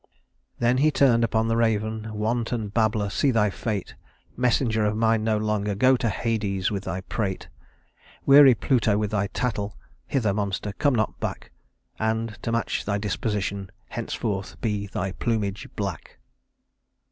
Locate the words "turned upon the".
0.89-1.55